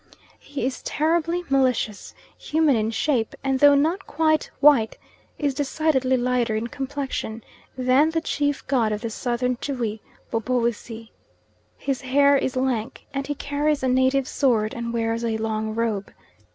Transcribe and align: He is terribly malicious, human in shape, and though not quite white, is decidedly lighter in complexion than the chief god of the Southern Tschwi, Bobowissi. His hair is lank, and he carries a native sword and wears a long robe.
He 0.39 0.65
is 0.65 0.81
terribly 0.81 1.43
malicious, 1.47 2.15
human 2.35 2.75
in 2.75 2.89
shape, 2.89 3.35
and 3.43 3.59
though 3.59 3.75
not 3.75 4.07
quite 4.07 4.49
white, 4.59 4.97
is 5.37 5.53
decidedly 5.53 6.17
lighter 6.17 6.55
in 6.55 6.65
complexion 6.69 7.43
than 7.77 8.09
the 8.09 8.19
chief 8.19 8.65
god 8.65 8.91
of 8.91 9.01
the 9.01 9.11
Southern 9.11 9.57
Tschwi, 9.57 9.99
Bobowissi. 10.31 11.11
His 11.77 12.01
hair 12.01 12.35
is 12.35 12.55
lank, 12.55 13.05
and 13.13 13.27
he 13.27 13.35
carries 13.35 13.83
a 13.83 13.87
native 13.87 14.27
sword 14.27 14.73
and 14.73 14.91
wears 14.91 15.23
a 15.23 15.37
long 15.37 15.75
robe. 15.75 16.11